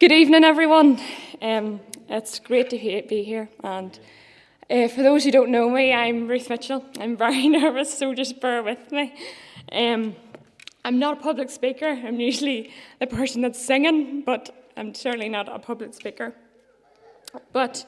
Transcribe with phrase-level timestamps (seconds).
[0.00, 0.98] Good evening, everyone.
[1.42, 1.78] Um,
[2.08, 3.50] it's great to be here.
[3.62, 4.00] And
[4.70, 6.82] uh, for those who don't know me, I'm Ruth Mitchell.
[6.98, 9.12] I'm very nervous, so just bear with me.
[9.70, 10.16] Um,
[10.86, 11.86] I'm not a public speaker.
[11.86, 16.32] I'm usually the person that's singing, but I'm certainly not a public speaker.
[17.52, 17.84] But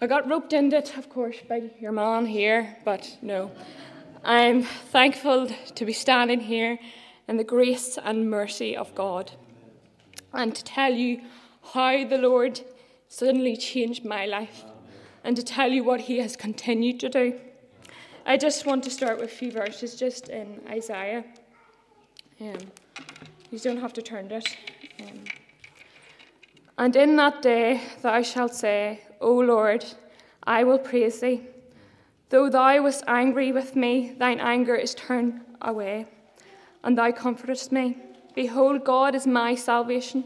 [0.00, 3.52] I got roped into it, of course, by your man here, but no.
[4.24, 6.80] I'm thankful to be standing here
[7.28, 9.30] in the grace and mercy of God
[10.36, 11.22] and to tell you
[11.72, 12.60] how the Lord
[13.08, 14.64] suddenly changed my life
[15.24, 17.40] and to tell you what He has continued to do.
[18.24, 21.24] I just want to start with a few verses just in Isaiah.
[22.40, 22.58] Um,
[23.50, 24.56] you don't have to turn to it.
[25.00, 25.24] Um,
[26.78, 29.84] and in that day thou shalt say, O Lord,
[30.44, 31.42] I will praise thee.
[32.28, 36.06] Though thou wast angry with me, thine anger is turned away,
[36.82, 37.96] and thou comfortest me.
[38.36, 40.22] Behold, God is my salvation.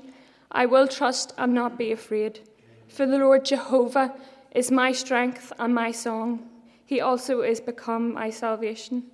[0.50, 2.41] I will trust and not be afraid.
[2.88, 4.12] For the Lord Jehovah
[4.50, 6.50] is my strength and my song.
[6.84, 9.05] He also is become my salvation.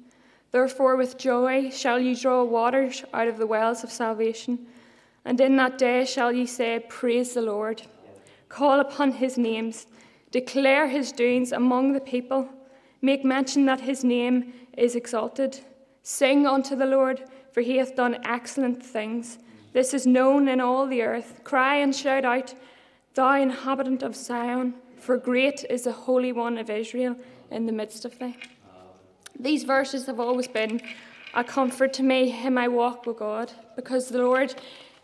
[0.51, 4.67] Therefore, with joy shall ye draw waters out of the wells of salvation.
[5.27, 7.83] And in that day shall ye say, Praise the Lord.
[8.49, 9.87] Call upon his names,
[10.31, 12.49] declare his doings among the people,
[13.03, 15.61] make mention that his name is exalted.
[16.03, 17.25] Sing unto the Lord
[17.57, 19.39] for he hath done excellent things.
[19.73, 21.41] This is known in all the earth.
[21.43, 22.53] Cry and shout out,
[23.15, 27.17] thou inhabitant of Zion, for great is the Holy One of Israel
[27.51, 28.37] in the midst of thee.
[29.41, 30.83] These verses have always been
[31.33, 34.55] a comfort to me in my walk with God, because the Lord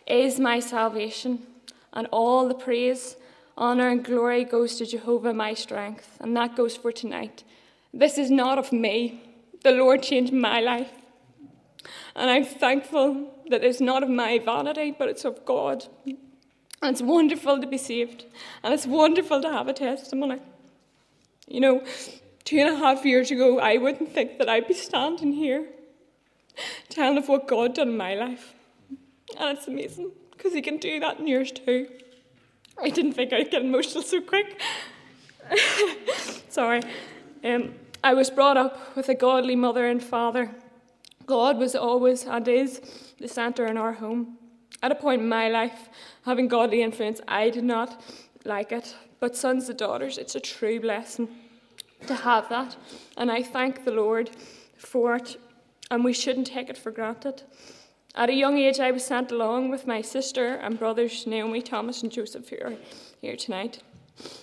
[0.06, 1.47] is my salvation,
[1.95, 3.17] and all the praise,
[3.56, 7.45] honour, and glory goes to Jehovah, my strength, and that goes for tonight.
[7.95, 9.23] This is not of me.
[9.62, 10.91] The Lord changed my life.
[12.15, 15.87] And I'm thankful that it's not of my vanity, but it's of God.
[16.07, 18.27] And it's wonderful to be saved.
[18.63, 20.41] And it's wonderful to have a testimony.
[21.47, 21.85] You know,
[22.45, 25.67] two and a half years ago, I wouldn't think that I'd be standing here
[26.89, 28.55] telling of what God done in my life.
[29.39, 31.89] And it's amazing, because He can do that in yours too.
[32.81, 34.61] I didn't think I'd get emotional so quick.
[36.48, 36.83] Sorry.
[37.45, 40.51] Um, I was brought up with a godly mother and father
[41.33, 42.83] God was always and is
[43.19, 44.37] the centre in our home.
[44.83, 45.89] At a point in my life,
[46.27, 48.03] having godly influence, I did not
[48.45, 48.95] like it.
[49.19, 51.29] But sons and daughters, it's a true blessing
[52.07, 52.77] to have that.
[53.17, 54.29] And I thank the Lord
[54.77, 55.41] for it.
[55.91, 57.45] And we shouldn't take it for granted.
[58.15, 62.03] At a young age, I was sent along with my sister and brothers, Naomi, Thomas,
[62.03, 62.75] and Joseph, who are
[63.23, 63.83] here tonight,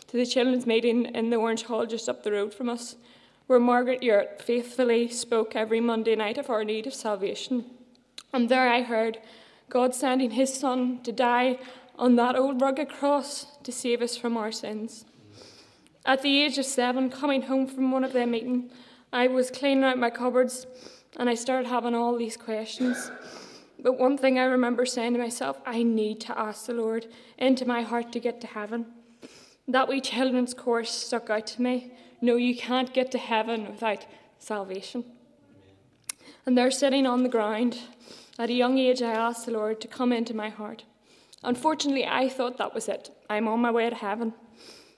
[0.08, 2.96] to the children's meeting in the Orange Hall just up the road from us
[3.50, 7.66] where Margaret Urt faithfully spoke every Monday night of our need of salvation.
[8.32, 9.18] And there I heard
[9.70, 11.58] God sending his Son to die
[11.98, 15.04] on that old rugged cross to save us from our sins.
[16.06, 18.72] At the age of seven, coming home from one of their meetings,
[19.12, 20.68] I was cleaning out my cupboards
[21.18, 23.10] and I started having all these questions.
[23.80, 27.08] But one thing I remember saying to myself, I need to ask the Lord
[27.40, 28.86] into my heart to get to heaven.
[29.68, 31.94] That wee children's course stuck out to me.
[32.22, 34.06] No, you can't get to heaven without
[34.38, 35.06] salvation.
[36.46, 37.80] And there, sitting on the ground,
[38.38, 40.84] at a young age, I asked the Lord to come into my heart.
[41.44, 43.12] Unfortunately, I thought that was it.
[43.30, 44.34] I'm on my way to heaven.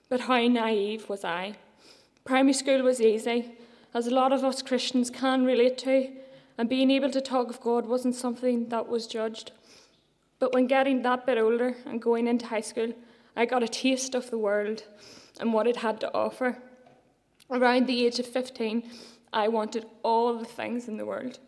[0.09, 1.55] But how naive was I?
[2.23, 3.51] Primary school was easy,
[3.93, 6.09] as a lot of us Christians can relate to,
[6.57, 9.51] and being able to talk of God wasn't something that was judged.
[10.39, 12.93] But when getting that bit older and going into high school,
[13.35, 14.83] I got a taste of the world
[15.39, 16.57] and what it had to offer.
[17.51, 18.89] Around the age of 15,
[19.33, 21.39] I wanted all the things in the world,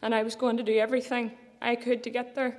[0.00, 2.58] and I was going to do everything I could to get there.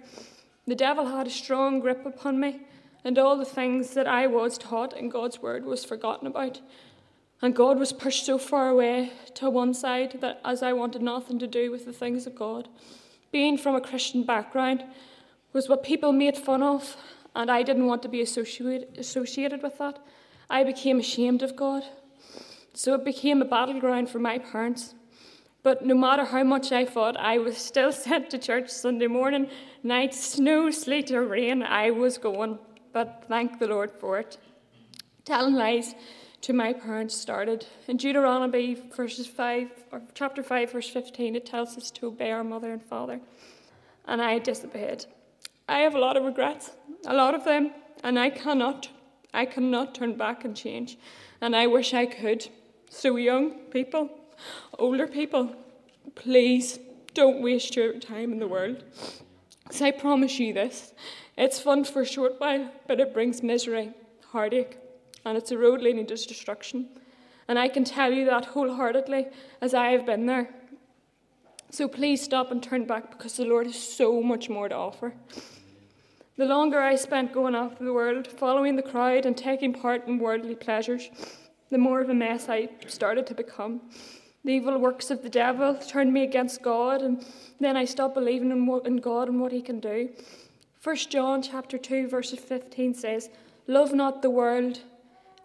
[0.68, 2.60] The devil had a strong grip upon me,
[3.06, 6.60] and all the things that I was taught in God's word was forgotten about.
[7.42, 11.40] And God was pushed so far away to one side that as I wanted nothing
[11.40, 12.68] to do with the things of God,
[13.32, 14.84] being from a Christian background
[15.54, 16.98] was what people made fun of,
[17.34, 20.00] and I didn't want to be associated, associated with that.
[20.50, 21.84] I became ashamed of God
[22.74, 24.96] so it became a battleground for my parents.
[25.62, 29.48] But no matter how much I fought, I was still sent to church Sunday morning,
[29.82, 32.60] night, snow, sleet, or rain, I was going.
[32.92, 34.38] But thank the Lord for it.
[35.26, 35.96] Telling lies
[36.42, 37.66] to my parents started.
[37.88, 42.44] In Deuteronomy verses 5, or chapter 5, verse 15, it tells us to obey our
[42.44, 43.22] mother and father.
[44.06, 45.06] And I disobeyed.
[45.70, 46.72] I have a lot of regrets,
[47.08, 47.72] a lot of them,
[48.04, 48.90] and I cannot,
[49.34, 50.98] I cannot turn back and change.
[51.40, 52.50] And I wish I could.
[52.96, 54.08] So, young people,
[54.78, 55.50] older people,
[56.14, 56.78] please
[57.16, 58.84] don't waste your time in the world.
[59.64, 60.94] Because I promise you this
[61.36, 63.94] It's fun for a short while, but it brings misery,
[64.32, 64.78] heartache,
[65.26, 66.88] and it's a road leading to destruction.
[67.48, 69.26] And I can tell you that wholeheartedly,
[69.60, 70.54] as I have been there.
[71.72, 75.14] So please stop and turn back because the Lord has so much more to offer.
[76.38, 80.20] The longer I spent going after the world, following the crowd and taking part in
[80.20, 81.10] worldly pleasures,
[81.74, 83.82] the more of a mess I started to become.
[84.46, 87.26] The evil works of the devil turned me against God, and
[87.60, 90.10] then I stopped believing in, what, in God and what He can do.
[90.84, 93.30] 1 John chapter 2, verse 15 says,
[93.66, 94.82] Love not the world,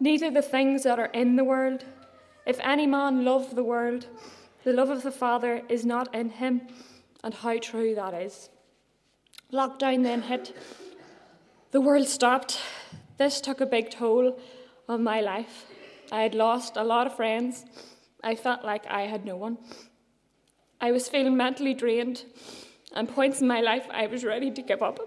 [0.00, 1.84] neither the things that are in the world.
[2.44, 4.06] If any man love the world,
[4.64, 6.60] the love of the Father is not in him,
[7.24, 8.50] and how true that is.
[9.50, 10.54] Lockdown then hit.
[11.70, 12.60] The world stopped.
[13.16, 14.38] This took a big toll
[14.88, 15.64] on my life.
[16.10, 17.64] I had lost a lot of friends.
[18.22, 19.58] I felt like I had no one.
[20.80, 22.24] I was feeling mentally drained,
[22.94, 24.98] and points in my life I was ready to give up.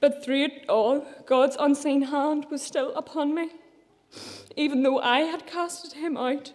[0.00, 3.50] But through it all, God's unseen hand was still upon me,
[4.56, 6.52] even though I had casted him out.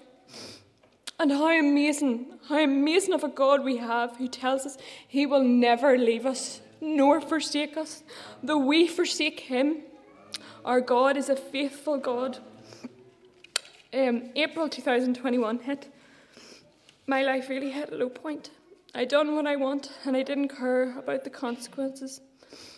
[1.19, 4.77] And how amazing, how amazing of a God we have who tells us
[5.07, 8.03] he will never leave us nor forsake us,
[8.41, 9.83] though we forsake him.
[10.63, 12.39] Our God is a faithful God.
[13.91, 15.91] Um, April 2021 hit.
[17.07, 18.51] My life really hit a low point.
[18.93, 22.21] I'd done what I want and I didn't care about the consequences.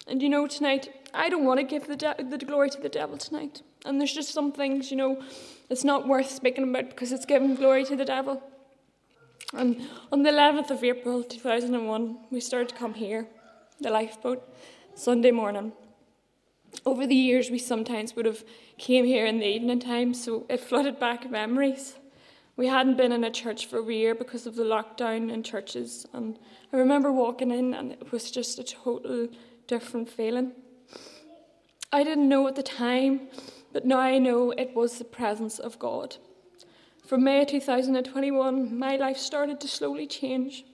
[0.07, 2.87] And you know, tonight, I don't want to give the, de- the glory to the
[2.87, 3.61] devil tonight.
[3.85, 5.21] And there's just some things, you know,
[5.69, 8.41] it's not worth speaking about because it's giving glory to the devil.
[9.53, 9.81] And
[10.13, 13.27] on the 11th of April 2001, we started to come here,
[13.81, 14.47] the lifeboat,
[14.95, 15.73] Sunday morning.
[16.85, 18.43] Over the years, we sometimes would have
[18.77, 21.95] came here in the evening time, so it flooded back memories.
[22.55, 26.05] We hadn't been in a church for a year because of the lockdown in churches,
[26.13, 26.37] and
[26.71, 29.27] I remember walking in, and it was just a total
[29.67, 30.53] different feeling.
[31.91, 33.27] I didn't know at the time
[33.73, 36.17] but now I know it was the presence of God.
[37.05, 40.65] From May 2021, my life started to slowly change.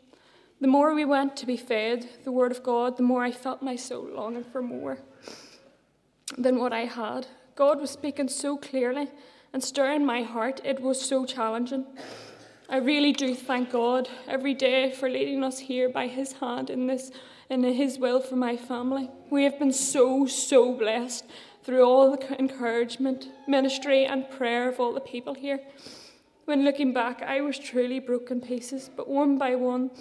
[0.60, 3.62] The more we went to be fed the Word of God, the more I felt
[3.62, 5.00] my soul longing for more
[6.38, 7.28] than what I had.
[7.56, 9.10] God was speaking so clearly
[9.54, 10.62] and stirring my heart.
[10.64, 11.86] It was so challenging.
[12.70, 16.88] I really do thank God every day for leading us here by His hand in
[16.88, 17.12] this,
[17.50, 19.10] in His will for my family.
[19.30, 21.26] We have been so, so blessed
[21.64, 25.62] through all the encouragement, ministry, and prayer of all the people here.
[26.46, 29.92] When looking back, I was truly broken pieces, but one by one,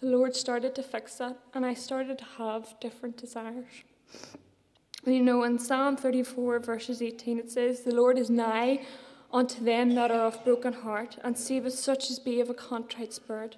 [0.00, 3.84] the Lord started to fix that, and I started to have different desires.
[5.06, 8.84] You know, in Psalm 34, verses 18, it says, The Lord is nigh
[9.32, 13.14] unto them that are of broken heart, and saveth such as be of a contrite
[13.14, 13.56] spirit.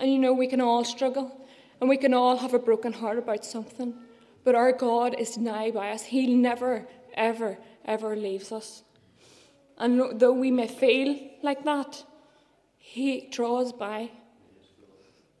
[0.00, 1.46] And you know, we can all struggle,
[1.80, 3.94] and we can all have a broken heart about something.
[4.42, 6.02] But our God is nigh by us.
[6.02, 8.82] He never, ever, ever leaves us.
[9.78, 12.02] And though we may feel like that,
[12.78, 14.10] He draws by.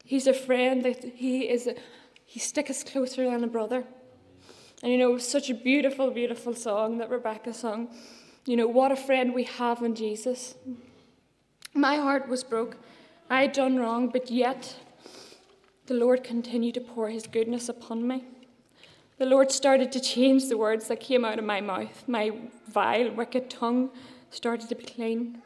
[0.04, 1.74] He's a friend that He is a,
[2.24, 3.84] He sticks us closer than a brother.
[4.84, 7.88] And you know, such a beautiful, beautiful song that Rebecca sung.
[8.44, 10.56] You know, what a friend we have in Jesus.
[11.72, 12.76] My heart was broke.
[13.30, 14.76] I had done wrong, but yet
[15.86, 18.24] the Lord continued to pour His goodness upon me.
[19.16, 22.06] The Lord started to change the words that came out of my mouth.
[22.06, 22.32] My
[22.68, 23.88] vile, wicked tongue
[24.28, 25.40] started to be clean.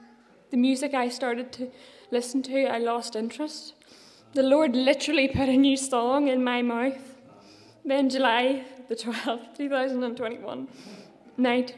[0.51, 1.71] The music I started to
[2.11, 3.75] listen to, I lost interest.
[4.33, 7.15] The Lord literally put a new song in my mouth.
[7.85, 10.69] Then, July the 12th, 2021,
[11.37, 11.77] night,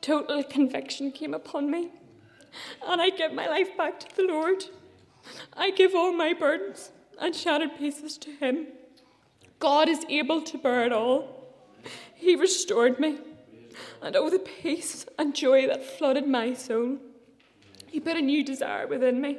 [0.00, 1.90] total conviction came upon me.
[2.86, 4.64] And I give my life back to the Lord.
[5.56, 8.68] I give all my burdens and shattered pieces to Him.
[9.58, 11.48] God is able to bear it all.
[12.14, 13.18] He restored me,
[14.00, 16.98] and oh, the peace and joy that flooded my soul.
[17.86, 19.38] He put a new desire within me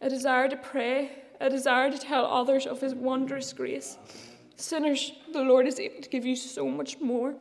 [0.00, 3.96] a desire to pray, a desire to tell others of His wondrous grace.
[4.56, 7.34] Sinners, the Lord is able to give you so much more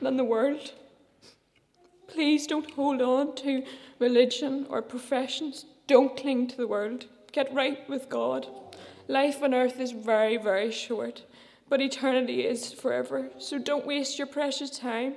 [0.00, 0.72] than the world.
[2.08, 3.64] Please don't hold on to
[3.98, 5.64] religion or professions.
[5.86, 7.06] Don't cling to the world.
[7.32, 8.46] Get right with God.
[9.08, 11.22] Life on earth is very, very short
[11.70, 13.30] but eternity is forever.
[13.38, 15.14] So don't waste your precious time.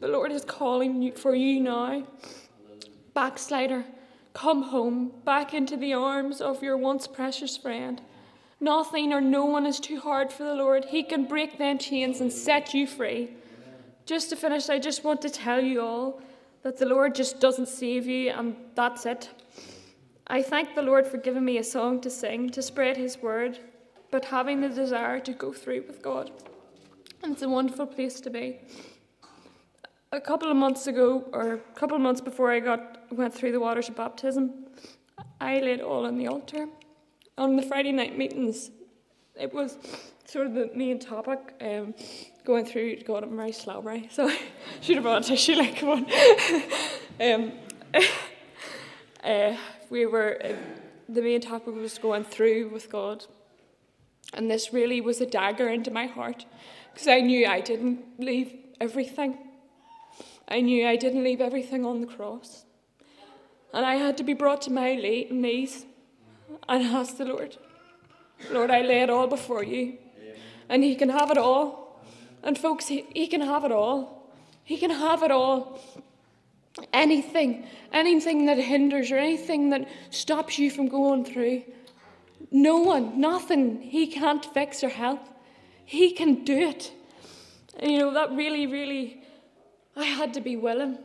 [0.00, 2.04] The Lord is calling for you now.
[3.14, 3.84] Backslider,
[4.32, 8.00] come home, back into the arms of your once precious friend.
[8.62, 10.84] Nothing or no one is too hard for the Lord.
[10.84, 13.30] He can break them chains and set you free.
[14.06, 16.22] Just to finish, I just want to tell you all
[16.62, 19.30] that the Lord just doesn't save you, and that's it.
[20.28, 23.58] I thank the Lord for giving me a song to sing, to spread His word,
[24.12, 26.30] but having the desire to go through with God.
[27.24, 28.60] And it's a wonderful place to be.
[30.12, 33.50] A couple of months ago, or a couple of months before I got went through
[33.50, 34.66] the waters of baptism,
[35.40, 36.68] I laid all on the altar.
[37.38, 38.70] On the Friday night meetings,
[39.40, 39.78] it was
[40.26, 41.54] sort of the main topic.
[41.62, 41.94] Um,
[42.44, 44.38] going through God, I'm very slobbery, so I
[44.82, 46.04] should have brought a tissue like one.
[47.20, 47.52] um,
[49.24, 49.56] uh,
[49.88, 50.52] we were uh,
[51.08, 53.24] the main topic was going through with God,
[54.34, 56.44] and this really was a dagger into my heart
[56.92, 59.38] because I knew I didn't leave everything.
[60.48, 62.66] I knew I didn't leave everything on the cross,
[63.72, 65.86] and I had to be brought to my knees
[66.68, 67.56] and ask the Lord,
[68.50, 69.98] Lord, I lay it all before you,
[70.68, 71.82] and He can have it all.
[72.42, 74.30] And folks, he, he can have it all.
[74.64, 75.80] He can have it all.
[76.92, 81.62] Anything, anything that hinders or anything that stops you from going through.
[82.50, 85.20] No one, nothing he can't fix or help.
[85.84, 86.92] He can do it.
[87.78, 89.22] And you know, that really, really,
[89.96, 90.98] I had to be willing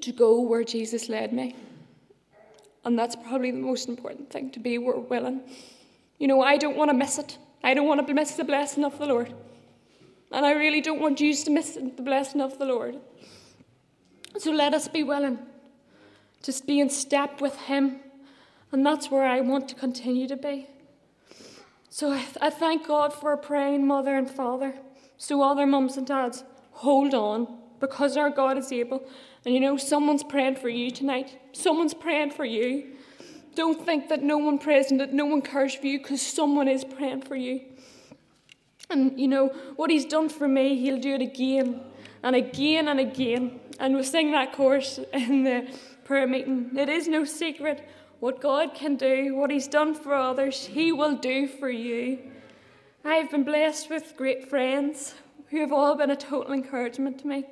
[0.00, 1.54] to go where Jesus led me.
[2.84, 5.42] And that's probably the most important thing to be willing.
[6.18, 7.38] You know, I don't want to miss it.
[7.62, 9.34] I don't want to miss the blessing of the Lord.
[10.32, 12.96] And I really don't want you to miss the blessing of the Lord.
[14.38, 15.38] So let us be willing
[16.42, 18.00] Just be in step with Him.
[18.72, 20.68] And that's where I want to continue to be.
[21.90, 24.74] So I, I thank God for a praying mother and father.
[25.16, 29.04] So, other mums and dads, hold on because our God is able.
[29.44, 31.38] And you know, someone's praying for you tonight.
[31.52, 32.96] Someone's praying for you.
[33.54, 36.68] Don't think that no one prays and that no one cares for you because someone
[36.68, 37.62] is praying for you.
[38.90, 41.80] And you know, what he's done for me, he'll do it again
[42.22, 43.60] and again and again.
[43.78, 45.68] And we sing that chorus in the
[46.04, 46.70] prayer meeting.
[46.76, 47.88] It is no secret
[48.20, 52.18] what God can do, what he's done for others, he will do for you.
[53.02, 55.14] I have been blessed with great friends
[55.48, 57.46] who have all been a total encouragement to me.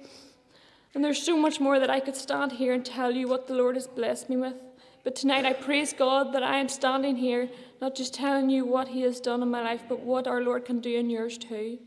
[0.99, 3.55] And there's so much more that I could stand here and tell you what the
[3.55, 4.57] Lord has blessed me with.
[5.05, 7.50] But tonight I praise God that I am standing here,
[7.81, 10.64] not just telling you what He has done in my life, but what our Lord
[10.64, 11.78] can do in yours too.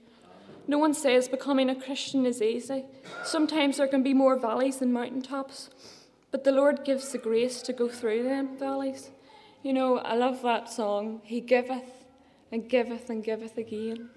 [0.65, 2.85] No one says becoming a Christian is easy.
[3.25, 5.69] Sometimes there can be more valleys than mountaintops,
[6.31, 9.09] but the Lord gives the grace to go through them valleys.
[9.61, 12.05] You know, I love that song, He giveth
[12.49, 14.09] and giveth and giveth again.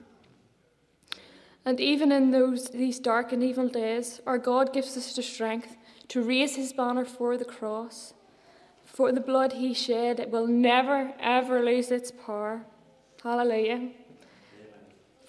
[1.64, 5.76] And even in those these dark and evil days, our God gives us the strength
[6.09, 8.12] to raise his banner for the cross.
[8.85, 12.64] For the blood he shed, it will never, ever lose its power.
[13.23, 13.88] Hallelujah.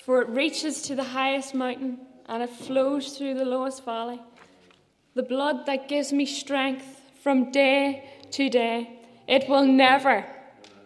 [0.04, 4.22] For it reaches to the highest mountain and it flows through the lowest valley.
[5.16, 10.26] The blood that gives me strength from day to day, it will never,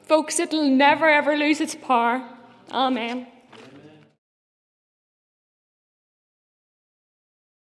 [0.03, 2.23] folks, it will never ever lose its power.
[2.71, 3.27] Amen.